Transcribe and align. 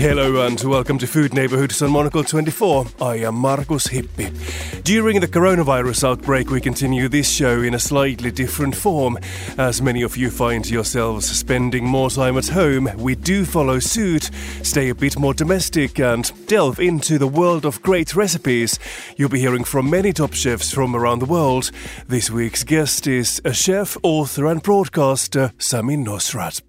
Hello 0.00 0.46
and 0.46 0.58
welcome 0.62 0.96
to 0.96 1.06
Food 1.06 1.34
Neighborhoods 1.34 1.82
on 1.82 1.90
Monocle 1.90 2.24
24. 2.24 2.86
I 3.02 3.16
am 3.16 3.34
Markus 3.34 3.86
Hippi. 3.86 4.32
During 4.82 5.20
the 5.20 5.28
coronavirus 5.28 6.08
outbreak, 6.08 6.48
we 6.48 6.58
continue 6.62 7.06
this 7.06 7.30
show 7.30 7.60
in 7.60 7.74
a 7.74 7.78
slightly 7.78 8.30
different 8.30 8.74
form. 8.74 9.18
As 9.58 9.82
many 9.82 10.00
of 10.00 10.16
you 10.16 10.30
find 10.30 10.66
yourselves 10.70 11.28
spending 11.28 11.84
more 11.84 12.08
time 12.08 12.38
at 12.38 12.48
home, 12.48 12.88
we 12.96 13.14
do 13.14 13.44
follow 13.44 13.78
suit, 13.78 14.30
stay 14.62 14.88
a 14.88 14.94
bit 14.94 15.18
more 15.18 15.34
domestic, 15.34 16.00
and 16.00 16.32
delve 16.46 16.80
into 16.80 17.18
the 17.18 17.28
world 17.28 17.66
of 17.66 17.82
great 17.82 18.16
recipes. 18.16 18.78
You'll 19.18 19.28
be 19.28 19.40
hearing 19.40 19.64
from 19.64 19.90
many 19.90 20.14
top 20.14 20.32
chefs 20.32 20.72
from 20.72 20.96
around 20.96 21.18
the 21.18 21.26
world. 21.26 21.72
This 22.08 22.30
week's 22.30 22.64
guest 22.64 23.06
is 23.06 23.42
a 23.44 23.52
chef, 23.52 23.98
author, 24.02 24.46
and 24.46 24.62
broadcaster, 24.62 25.52
Samin 25.58 26.06
Nosrat. 26.06 26.62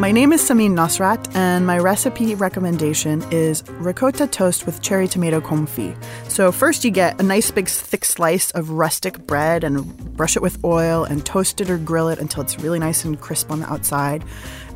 My 0.00 0.10
name 0.10 0.32
is 0.32 0.42
Samin 0.42 0.72
Nosrat, 0.72 1.34
and 1.36 1.64
my 1.64 1.78
recipe 1.78 2.34
recommendation 2.34 3.24
is 3.30 3.62
ricotta 3.68 4.26
toast 4.26 4.66
with 4.66 4.82
cherry 4.82 5.06
tomato 5.06 5.40
confit. 5.40 5.96
So, 6.28 6.50
first 6.50 6.84
you 6.84 6.90
get 6.90 7.20
a 7.20 7.22
nice 7.22 7.52
big 7.52 7.68
thick 7.68 8.04
slice 8.04 8.50
of 8.50 8.70
rustic 8.70 9.24
bread 9.24 9.62
and 9.62 9.86
brush 10.16 10.34
it 10.34 10.42
with 10.42 10.62
oil 10.64 11.04
and 11.04 11.24
toast 11.24 11.60
it 11.60 11.70
or 11.70 11.78
grill 11.78 12.08
it 12.08 12.18
until 12.18 12.42
it's 12.42 12.58
really 12.58 12.80
nice 12.80 13.04
and 13.04 13.20
crisp 13.20 13.52
on 13.52 13.60
the 13.60 13.72
outside. 13.72 14.24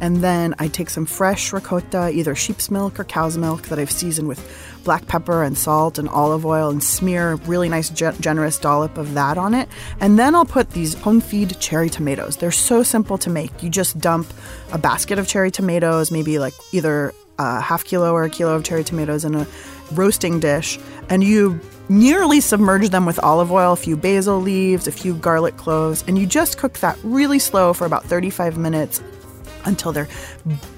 And 0.00 0.18
then 0.18 0.54
I 0.58 0.68
take 0.68 0.90
some 0.90 1.06
fresh 1.06 1.52
ricotta, 1.52 2.10
either 2.10 2.34
sheep's 2.34 2.70
milk 2.70 3.00
or 3.00 3.04
cow's 3.04 3.36
milk, 3.36 3.62
that 3.64 3.78
I've 3.78 3.90
seasoned 3.90 4.28
with 4.28 4.40
black 4.84 5.06
pepper 5.06 5.42
and 5.42 5.58
salt 5.58 5.98
and 5.98 6.08
olive 6.08 6.46
oil 6.46 6.70
and 6.70 6.82
smear 6.82 7.32
a 7.32 7.36
really 7.36 7.68
nice 7.68 7.90
ge- 7.90 8.18
generous 8.20 8.58
dollop 8.58 8.96
of 8.96 9.14
that 9.14 9.36
on 9.36 9.54
it. 9.54 9.68
And 10.00 10.18
then 10.18 10.34
I'll 10.34 10.44
put 10.44 10.70
these 10.70 10.94
confit 10.94 11.58
cherry 11.60 11.90
tomatoes. 11.90 12.36
They're 12.36 12.50
so 12.50 12.82
simple 12.82 13.18
to 13.18 13.30
make. 13.30 13.62
You 13.62 13.70
just 13.70 13.98
dump 13.98 14.32
a 14.72 14.78
basket 14.78 15.18
of 15.18 15.26
cherry 15.26 15.50
tomatoes, 15.50 16.10
maybe 16.10 16.38
like 16.38 16.54
either 16.72 17.12
a 17.38 17.60
half 17.60 17.84
kilo 17.84 18.12
or 18.12 18.24
a 18.24 18.30
kilo 18.30 18.54
of 18.54 18.64
cherry 18.64 18.84
tomatoes 18.84 19.24
in 19.24 19.34
a 19.34 19.46
roasting 19.92 20.40
dish, 20.40 20.78
and 21.08 21.24
you 21.24 21.60
nearly 21.88 22.40
submerge 22.40 22.90
them 22.90 23.06
with 23.06 23.18
olive 23.20 23.50
oil, 23.50 23.72
a 23.72 23.76
few 23.76 23.96
basil 23.96 24.40
leaves, 24.40 24.86
a 24.86 24.92
few 24.92 25.14
garlic 25.14 25.56
cloves, 25.56 26.04
and 26.06 26.18
you 26.18 26.26
just 26.26 26.58
cook 26.58 26.74
that 26.80 26.98
really 27.02 27.38
slow 27.38 27.72
for 27.72 27.86
about 27.86 28.04
35 28.04 28.58
minutes 28.58 29.02
until 29.68 29.92
they're 29.92 30.08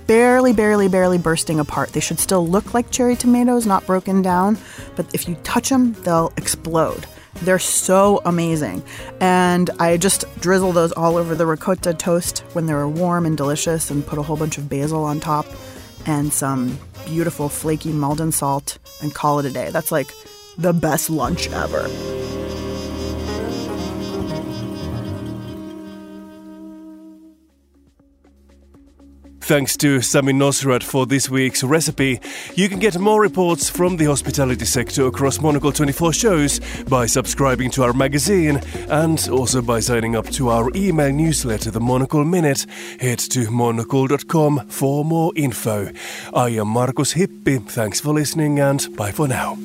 barely, 0.07 0.53
barely, 0.53 0.89
barely 0.89 1.19
bursting 1.19 1.61
apart. 1.61 1.93
They 1.93 2.01
should 2.01 2.21
still 2.21 2.47
look 2.47 2.75
like 2.75 2.91
cherry 2.91 3.17
tomatoes, 3.17 3.67
not 3.67 3.87
broken 3.87 4.21
down, 4.21 4.59
but 4.97 5.07
if 5.15 5.29
you 5.29 5.37
touch 5.37 5.71
them, 5.71 5.95
they'll 6.03 6.33
explode. 6.37 7.07
They're 7.43 7.59
so 7.59 8.21
amazing. 8.25 8.83
And 9.21 9.71
I 9.79 9.97
just 9.97 10.25
drizzle 10.41 10.73
those 10.73 10.93
all 10.93 11.17
over 11.17 11.35
the 11.35 11.47
ricotta 11.47 11.95
toast 11.95 12.41
when 12.53 12.67
they 12.67 12.75
were 12.75 12.89
warm 12.89 13.25
and 13.25 13.37
delicious 13.37 13.91
and 13.91 14.07
put 14.07 14.19
a 14.19 14.23
whole 14.23 14.37
bunch 14.37 14.59
of 14.59 14.69
basil 14.69 15.05
on 15.05 15.21
top 15.21 15.47
and 16.07 16.33
some 16.33 16.79
beautiful 17.07 17.49
flaky 17.49 17.93
Maldon 17.93 18.33
salt 18.33 18.79
and 19.01 19.15
call 19.15 19.39
it 19.39 19.47
a 19.47 19.51
day. 19.51 19.71
That's 19.71 19.93
like 19.93 20.09
the 20.59 20.73
best 20.73 21.09
lunch 21.09 21.49
ever. 21.51 21.89
Thanks 29.51 29.77
to 29.79 29.99
Samin 29.99 30.37
Nosrat 30.37 30.85
for 30.85 31.07
this 31.07 31.29
week's 31.29 31.65
recipe. 31.65 32.21
You 32.55 32.69
can 32.69 32.79
get 32.79 32.97
more 33.01 33.21
reports 33.21 33.69
from 33.69 33.97
the 33.97 34.05
hospitality 34.05 34.65
sector 34.65 35.09
across 35.09 35.41
Monocle 35.41 35.73
24 35.73 36.13
shows 36.13 36.61
by 36.85 37.07
subscribing 37.07 37.69
to 37.73 37.83
our 37.83 37.93
magazine 37.93 38.59
and 38.89 39.29
also 39.29 39.61
by 39.61 39.81
signing 39.81 40.15
up 40.15 40.27
to 40.27 40.51
our 40.51 40.71
email 40.77 41.13
newsletter, 41.13 41.73
The 41.73 41.81
Monocle 41.81 42.25
Minute. 42.25 42.65
Head 43.01 43.19
to 43.31 43.51
monocle.com 43.51 44.69
for 44.69 45.05
more 45.05 45.33
info. 45.35 45.91
I 46.33 46.51
am 46.51 46.69
Markus 46.69 47.15
Hippi. 47.15 47.69
Thanks 47.69 47.99
for 47.99 48.15
listening 48.15 48.61
and 48.61 48.87
bye 48.97 49.11
for 49.11 49.27
now. 49.27 49.59